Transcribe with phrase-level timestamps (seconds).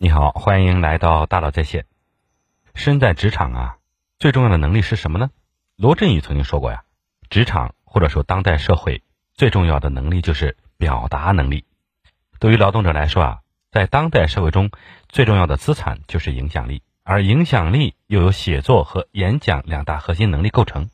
[0.00, 1.84] 你好，欢迎来到大佬在线。
[2.72, 3.78] 身在职场啊，
[4.20, 5.32] 最重要的能力是什么呢？
[5.74, 6.84] 罗振宇曾经说过呀，
[7.28, 9.02] 职场或者说当代社会
[9.34, 11.64] 最重要的能力就是表达能力。
[12.38, 13.38] 对于劳动者来说啊，
[13.72, 14.70] 在当代社会中
[15.08, 20.90] 最重要的资产就是影响力，而影响力又由写作和演讲两大核心能力构成。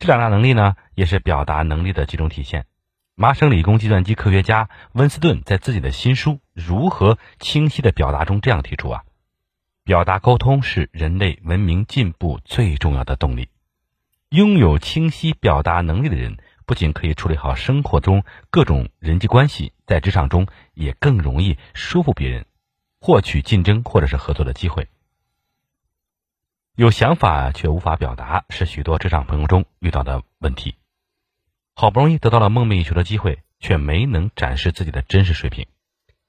[0.00, 2.66] 这两大能力呢，也是表达能力的集中体现。
[3.16, 9.04] 麻省理工计算机科学家温斯顿在自己的新书《如何清晰的表达》中这样提出啊，
[9.84, 13.50] 表达沟通是人类文明进步最重要的动力。
[14.30, 22.46] 拥有清晰表达能力的人，不仅可以处理好生活中各种人际关系，在职场中也更容易说服别人，
[23.00, 24.88] 获取竞争或者是合作的机会。
[26.74, 30.74] 有想法却无法表达，是许多职场朋友中遇到的问题。
[31.76, 35.66] 好不容易得到了梦寐以求的机会，却没能展示自己的真实水平。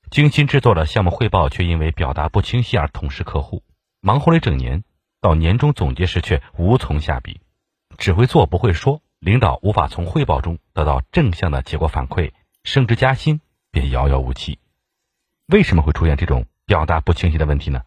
[0.09, 3.63] 精心制作的项目汇报，却因为表达不清晰而痛失客户。
[4.02, 4.84] 忙活了一整年，
[5.21, 7.41] 到年终总结时却无从下笔，
[7.98, 12.32] 只会做不会说，领导无法从汇报中得到正向的结果反馈，
[12.63, 13.40] 升职加薪
[13.71, 14.59] 便遥遥无期。
[15.48, 17.84] 为什么会出现这种表达不清晰的问题呢？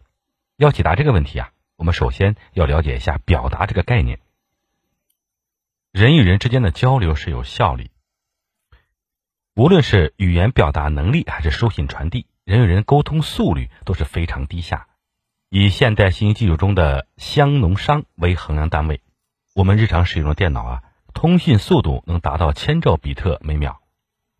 [0.55, 4.19] 要解答这个问题啊，我们首先要了解一下表达这个概念。
[5.91, 7.89] 人与人之间的交流是有效率，
[9.55, 14.85] 无论是语言表达能力还是书信传递，人与人沟通速率都是非常低下。
[15.49, 19.01] 以现代信息技术中的香农商为衡量单位，
[19.55, 20.83] 我们日常使用的电脑啊，
[21.15, 23.81] 通信速度能达到千兆比特每秒，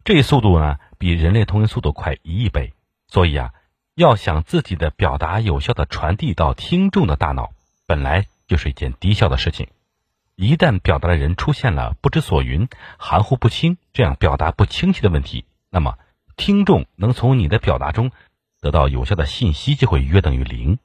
[0.03, 2.73] 这速度呢比人类通讯速度快一亿倍。
[3.08, 3.53] 所以啊，
[3.95, 7.50] 要想自己的表达有效的传递到听众的大脑，
[7.88, 9.67] 本来就是一件低效的事情。
[10.42, 16.00] 一旦表达的人出现了不知所云、含糊不清这样表达不清晰的问题，那么
[16.38, 18.12] 听众能从你的表达中
[18.62, 20.80] 得到有效的信息就会约等于零。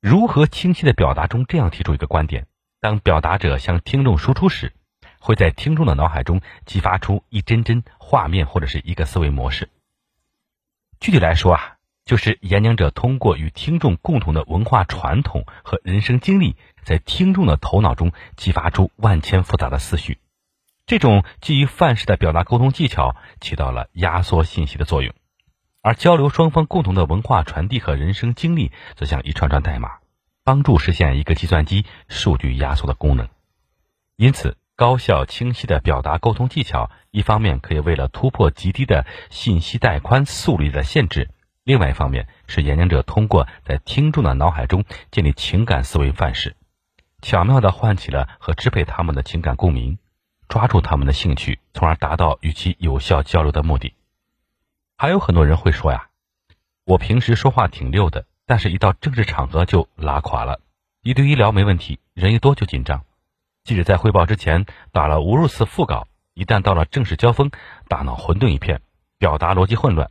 [0.00, 2.48] 如何清晰的表达中这样提出一个观点：
[2.80, 4.72] 当表达者向听众输出时，
[5.20, 9.68] 会在听众的脑海中激发出一帧帧画面或者是一个思维模式。
[10.98, 11.71] 具体来说啊。
[12.04, 20.18] 就是演讲者通过与听众共同的文化传统和人生经历，在听众的头脑中激发出万千复杂的思绪。
[20.84, 25.14] 这种基于范式的表达沟通技巧起到了压缩信息的作用，
[25.80, 29.98] 而交流双方共同的文化传递和人生经历，则像一串串代码，
[30.42, 33.28] 帮助实现一个计算机数据压缩的功能。
[34.16, 41.30] 因此，高效清晰的表达沟通技巧，一方面可以为了突破极低的信息带宽速率的限制。
[41.64, 46.56] 另外一方面是演讲者通过在听众的脑海中建立情感思维范式，
[47.20, 49.98] 巧妙地唤起了和支配他们的情感共鸣，
[50.48, 53.94] 抓住他们的兴趣，从而达到与其有效交流的目的。
[54.96, 56.08] 还有很多人会说呀，
[56.84, 60.60] 我平时说话挺溜的，但是一到正式场合就拉垮了。
[61.02, 63.04] 一对一聊没问题，人一多就紧张。
[63.62, 67.52] 即使在汇报之前打了无数次副稿，一旦到了正式交锋，
[67.86, 68.80] 大脑混沌一片，
[69.18, 70.10] 表达逻辑混乱。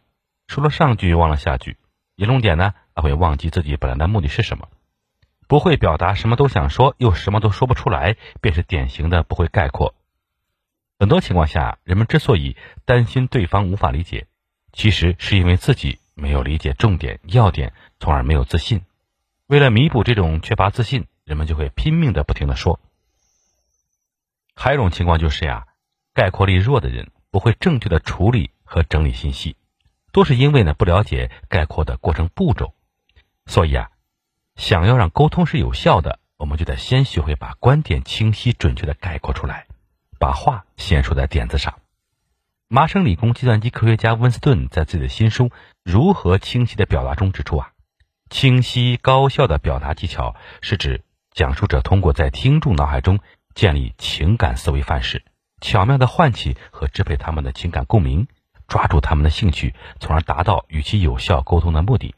[0.51, 1.77] 说了上句忘了下句，
[2.17, 4.67] 严重点呢，他会忘记自己本来的目的是什么，
[5.47, 9.95] 不会表达，什么都想说，又什么都说不出来，便是典型的不会概括。
[10.99, 14.27] 很多情况下，人们之所以担心对方无法理解，
[14.73, 18.81] 其实是因为自己没有理解重点要点，从而没有自信。
[19.47, 22.81] 为了弥补这种缺乏自信，人们就会拼命的不停的说。
[24.53, 25.67] 还有一种情况就是呀，
[26.13, 29.55] 概括力弱的人不会正确的处理和整理信息。
[30.11, 32.73] 都是因为呢不了解概括的过程步骤，
[33.45, 33.89] 所以啊，
[34.55, 39.67] 想要让沟通是有效的，我们就得先学会把观点清晰准确的概括出来，
[40.19, 41.79] 把话先说在点子上。
[42.67, 45.45] 麻省理工计算机科学家温斯顿在自己的新书
[45.83, 47.71] 《如何清晰的表达》中指出啊，
[48.29, 53.19] 清晰高效的表达技巧是指讲述者通过在听众脑海中
[53.55, 55.23] 建立情感思维范式，
[55.59, 58.27] 巧妙的唤起和支配他们的情感共鸣。
[58.71, 62.15] 抓住他们的兴趣，从而达到与其有效沟通的目的。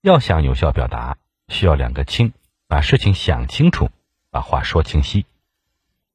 [0.00, 1.18] 要想有效表达，
[1.48, 2.32] 需要两个清：
[2.66, 3.90] 把事情想清楚，
[4.30, 5.26] 把话说清晰。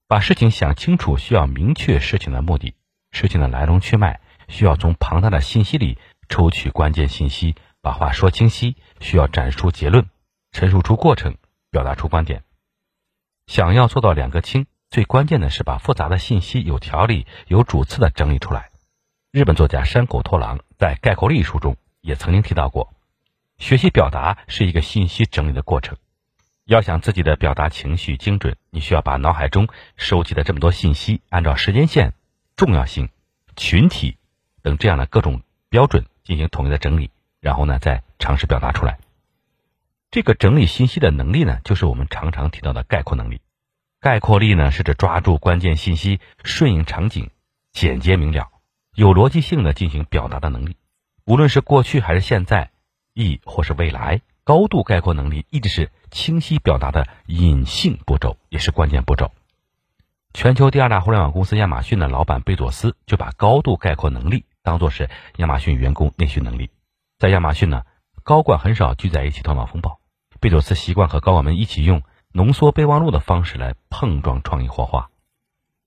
[0.07, 2.73] 把事情想清楚，需要明确事情的目的、
[3.11, 7.53] 事情的来龙去脉，需要从庞大的信息里抽取关键信息。
[7.81, 10.09] 把话说清晰，需要展出结论，
[10.51, 11.37] 陈述出过程，
[11.69, 12.43] 表达出观点。
[13.45, 18.71] 想要做到两个清，最关键的是把复杂的信息有条理、有主次的整理出来。
[19.35, 22.93] 日本作家山口拓郎在《概括力》一书中也曾经提到过，
[23.57, 25.97] 学习表达是一个信息整理的过程。
[26.63, 29.67] 要想自己的表达情绪精准，你需要把脑海中
[29.97, 32.13] 收集的这么多信息，按照时间线、
[32.55, 33.09] 重要性、
[33.57, 34.15] 群体
[34.61, 37.11] 等这样的各种标准进行统一的整理，
[37.41, 38.99] 然后呢再尝试表达出来。
[40.11, 43.41] 这个整理信息的能力呢，就是我们常常提到的概括能力。
[43.99, 47.31] 概括力呢，是指抓住关键信息、顺应场景、
[47.73, 48.49] 简洁明了、
[48.95, 50.77] 有逻辑性的进行表达的能力。
[51.25, 52.71] 无论是过去还是现在，
[53.13, 59.31] 亦或是未来，高度概括能力一直是清晰表达的隐性步骤，也是关键步骤。
[60.33, 66.69] 全球第二大互联网公司亚马逊的老板贝佐斯就把高度概括能力当做是亚马逊员工内训能力。
[67.19, 67.83] 在亚马逊呢，
[68.23, 69.99] 高管很少聚在一起头脑风暴，
[70.39, 72.01] 贝佐斯习惯和高管们一起用
[72.31, 75.09] 浓缩备忘录的方式来碰撞创意火花。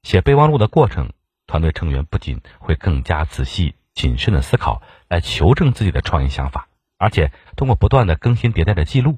[0.03, 1.13] 写备忘录的过程，
[1.49, 4.81] 团队成员不仅会更加仔细谨慎的思考。
[5.09, 6.69] 来求证自己的创意想法，
[6.99, 9.17] 而且通过不断的更新迭代的记录，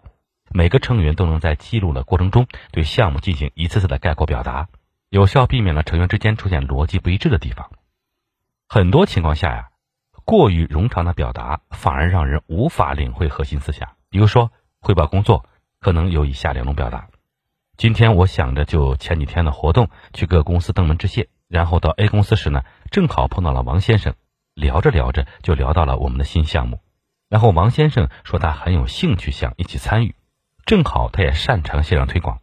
[0.49, 4.69] 每个成员都能在记录的过程中对项目进行一次次的概括表达，
[5.09, 7.73] 有效避免了成员之间出现逻辑不一致的地方。
[8.69, 9.71] 很多情况下呀，
[10.25, 13.97] 过于冗长的表达反而让人无法领会核心思想。
[14.11, 15.44] 比如说汇报工作，
[15.81, 17.09] 可能有以下两种表达：
[17.76, 24.14] 今天我想着就前几天的活动去各公司登门致谢，然后到 A 公司时呢，正好碰到了王先生。
[24.52, 26.81] 聊着聊着就聊到了我们的新项目，
[27.29, 30.14] 然后王先生说他很有兴趣想一起参与，
[30.67, 32.41] 正好他也擅长线上推广。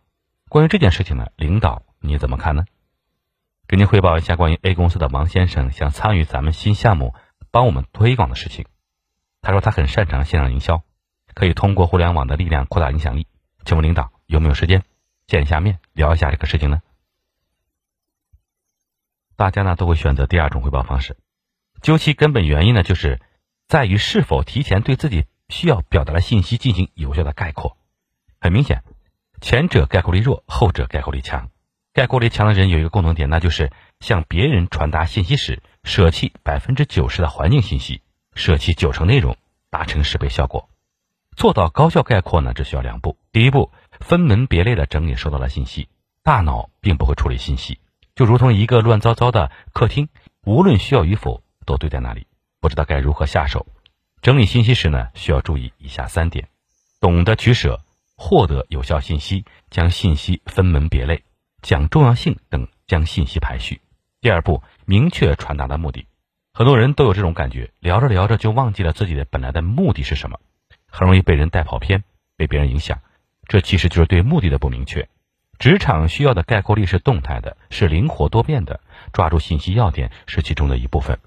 [0.49, 2.65] 关于这件事情呢，领导你怎么看呢？
[3.67, 7.13] 给您汇报一下关于 A 公司的王先生想参与咱们新项目
[7.51, 8.65] 帮我们推广的事情。
[9.41, 10.81] 他说他很擅长线上营销，
[11.35, 13.27] 可以通过互联网的力量扩大影响力。
[13.63, 14.81] 请问领导有没有时间
[15.27, 16.81] 见一下面聊一下这个事情呢？
[19.37, 21.15] 大家呢都会选择第二种汇报方式。
[21.81, 23.21] 究其根本原因呢，就是
[23.67, 27.77] 在于是否提前对自己需要表达的信息进行有效的概括。
[28.41, 28.83] 很明显，
[29.39, 31.49] 前者概括力弱，后者概括力强。
[31.93, 38.01] 概括力强的人有一个共同点，那就是向别人传达信息时，舍弃百分之九十的环境信息，
[38.35, 39.37] 舍弃九成内容，
[39.69, 40.69] 达成十倍效果。
[41.35, 45.89] 做到高效概括呢，只需要两步：第一步，分门别类的整理收到的信息，
[46.23, 47.79] 大脑并不会处理信息，
[48.17, 50.09] 就如同一个乱糟糟的客厅，
[50.43, 51.43] 无论需要与否。
[51.67, 52.25] 都堆在那里，
[52.61, 53.67] 不知道该如何下手。
[54.21, 56.47] 整理信息时呢，需要注意以下三点：
[57.01, 57.81] 懂得取舍，
[58.15, 61.25] 获得有效信息，将信息分门别类，
[61.61, 63.81] 讲重要性等，将信息排序。
[64.21, 66.07] 第二步，明确传达的目的。
[66.53, 70.39] 很多人都有这种感觉，聊着聊着就忘记了自己的本来的目的是什么，
[70.89, 72.03] 很容易被人带跑偏，
[72.37, 72.99] 被别人影响。
[73.45, 75.09] 这其实就是对目的的不明确。
[75.59, 78.79] 职场需要的概括力是动态的，是灵活多变的，
[79.11, 81.19] 抓住信息要点是其中的一部分。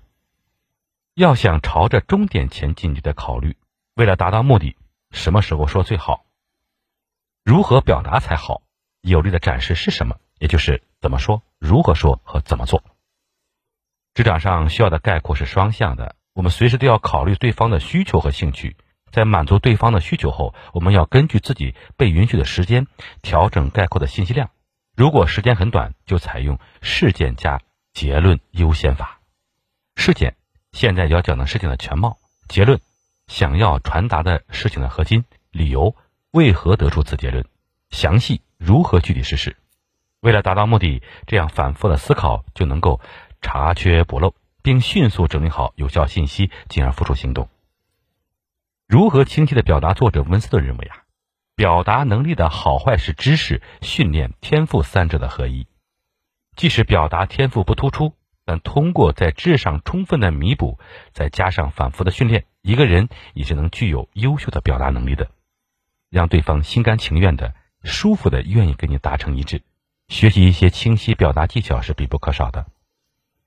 [1.14, 3.56] 要想朝着终点前进，就得考虑，
[3.94, 4.76] 为了达到目的，
[5.10, 6.24] 什么时候说最好？
[7.44, 8.62] 如何表达才好？
[9.00, 10.16] 有力的展示是什么？
[10.38, 12.84] 也就是怎么说、如何说和怎么做。
[14.14, 18.76] 职场上需要的概括是双向的，我们随时都要考虑对方的需求和兴趣，
[19.10, 22.86] 在满足对方的需求后，我们要根据自己被允许的时间
[23.22, 24.50] 调整概括的信息量。
[24.96, 27.60] 如果时间很短，就采用事件加
[27.92, 29.20] 结论优先法。
[29.96, 30.36] 事件。
[30.72, 32.80] 现在要讲的事情的全貌、结论，
[33.26, 35.96] 想要传达的事情的核心、理由，
[36.30, 37.44] 为何得出此结论，
[37.90, 39.56] 详细如何具体实施。
[40.20, 43.00] 为了达到目的，这样反复的思考就能够
[43.42, 47.48] 查缺补漏，并迅速整理好有效信息，进而付出行动。
[48.90, 49.94] 如何清晰的表达？
[49.94, 51.04] 作者温斯顿认为啊，
[51.54, 55.68] 表达能力的好坏是知识、训练、天赋三者的合一。
[56.56, 58.16] 即使表达天赋不突出。
[58.44, 60.80] 但通过在质上充分的弥补，
[61.12, 65.30] 再加上反复的训练，一个人也是能具有优秀的表达能力的，
[66.08, 67.54] 让对方心甘情愿的、
[67.84, 69.62] 舒服的愿意跟你达成一致。
[70.08, 72.66] 学习一些清晰表达技巧是必不可少的。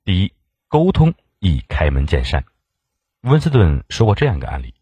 [0.06, 0.32] 第一，
[0.70, 2.46] 沟通易开门见山。
[3.24, 4.74] 温斯顿说过这样一个案例：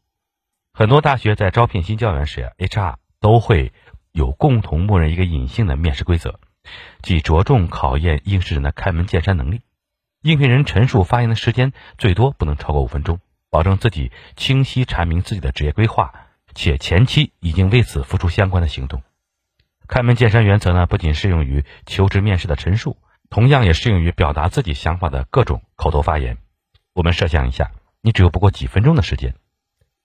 [0.73, 3.73] 很多大学在招聘新教员时，HR 都会
[4.13, 6.39] 有共同默认一个隐性的面试规则，
[7.01, 9.61] 即着重考验应试人的开门见山能力。
[10.21, 16.13] 应聘人陈述发言的时间最多不能超过五分钟，保证自己清晰阐明自己的职业规划，
[16.55, 19.03] 且前期已经为此付出相关的行动。
[19.87, 22.97] 开门见山原则呢，不仅适用于求职面试的陈述，
[23.29, 26.37] 同样也适用于表达自己想法的各种口头发言。
[26.93, 29.35] 我们设想一下，你只有不过几分钟的时间，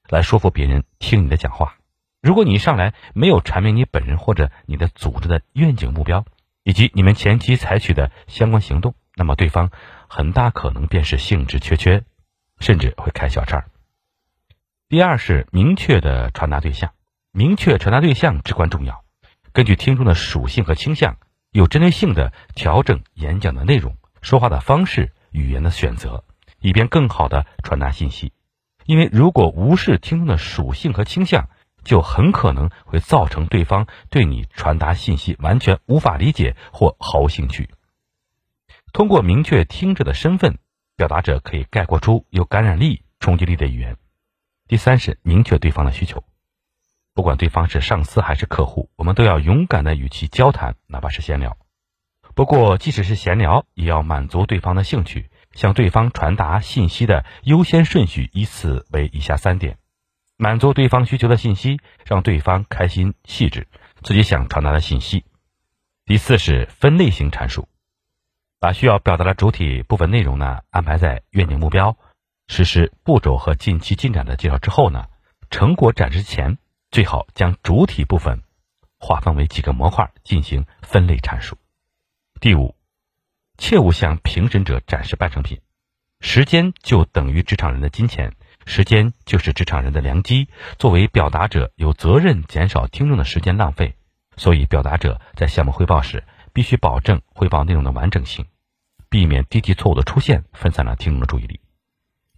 [0.08, 1.76] 来说服别人听你的讲话。
[2.22, 6.24] 如果你一上来没有阐明你本人或者你的组织的愿景目标，
[6.64, 9.70] 以及你们前期采取的相关行动，那么对方。
[10.08, 12.04] 很大可能便是兴致缺缺，
[12.60, 13.66] 甚至会开小差。
[14.88, 16.92] 第二是明确的传达对象，
[17.32, 19.04] 明确传达对象至关重要。
[19.52, 21.16] 根据听众的属性和倾向，
[21.50, 26.22] 有针对性的调整演讲的内容、说话的方式、语言的选择，
[26.60, 28.32] 以便更好的传达信息。
[28.86, 31.48] 因为如果无视听众的属性和倾向，
[31.84, 37.68] 就很可能会造成对方对你传达信息完全无法理解或毫无兴趣。
[38.92, 40.58] 通过明确听者的身份，
[40.96, 43.96] 表达者可以概括出有感染力、冲击力的语言。
[44.66, 46.24] 第三是明确对方的需求，
[47.14, 51.56] 不管对方是上司还是客户，我们都要勇敢的与其交谈，哪怕是闲聊。
[52.34, 55.30] 不过，即使是闲聊，也要满足对方的兴趣。
[55.56, 59.78] 向对方传达信息的优先顺序依次为以下三点：
[60.36, 63.66] 满足对方需求的信息，让对方开心细致，
[64.02, 65.24] 自己想传达的信息。
[66.04, 67.66] 第四是分类型阐述，
[68.60, 71.96] 把需要表达的主体部分内容呢安排在愿景目标、
[72.46, 75.06] 实施步骤和近期进展的介绍之后呢，
[75.50, 76.58] 成果展示前，
[76.90, 78.42] 最好将主体部分
[78.98, 81.56] 划分为几个模块进行分类阐述。
[82.40, 82.75] 第五。
[83.58, 85.60] 切勿向评审者展示半成品。
[86.20, 88.32] 时间就等于职场人的金钱，
[88.64, 90.48] 时间就是职场人的良机。
[90.78, 93.94] 作为表达者，有责任减少听众的时间浪费。
[94.36, 98.46] 所以，表达者在项目汇报时，必须保证汇报内容的完整性，
[99.08, 101.60] 避免低级错误的出现，分散了听众的注意力。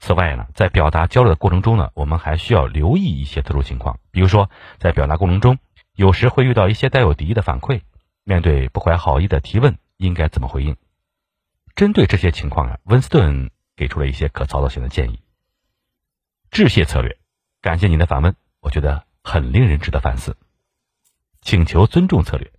[0.01, 4.49] 此外呢，在表达交流的过程中呢，我们还需要留意一些特殊情况，比如说，
[4.79, 5.59] 在表达过程中，
[5.95, 7.81] 有时会遇到一些带有敌意的反馈，
[8.23, 10.77] 面对不怀好意的提问，应该怎么回应？
[11.79, 15.21] 针对这些情况啊，温斯顿给出了一些可操作性的建议。
[16.51, 17.17] 致谢策略，
[17.61, 20.37] 感谢您的访问，我觉得很令人值得反思。
[21.41, 22.51] 请求尊重策略，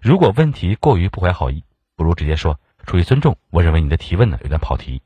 [0.00, 1.64] 如果问题过于不怀好意，
[1.96, 5.02] 不如直接说出于尊重，我认为你的提问呢有点跑题。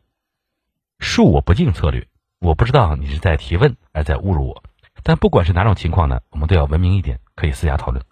[0.98, 2.06] 恕我不敬策略，
[2.40, 4.62] 我不知道你是在提问还是在侮辱我，
[5.02, 8.04] 但不管是哪种情况呢，我们都要文明一点，可以私下讨论。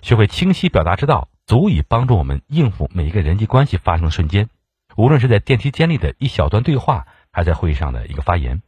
[0.00, 4.48] 学会清晰表达之道，足以帮助我们应付每一个人际关系发生的瞬间。
[4.96, 8.62] 无论是在电梯间里的一小段对话，还在会议上的一个发言，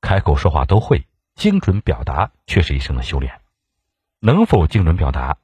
[0.00, 3.40] 开口说话都会，精准表达却是一生的修炼。
[4.20, 5.36] 能否精准表达，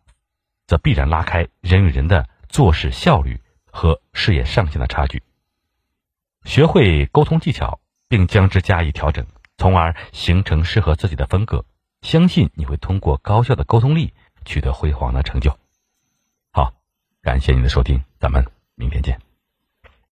[0.67, 5.23] 则必然拉开人与人的做事效率和事业上限的差距。
[6.45, 9.27] 学会沟通技巧，并将之加以调整，
[9.59, 11.67] 从而形成适合自己的风格，
[12.01, 14.15] 相信你会通过高效的沟通力
[14.47, 15.59] 取得辉煌的成就。
[16.51, 16.73] 好，
[17.21, 18.60] 感谢您的收听，咱们。
[18.81, 19.30] 明天见。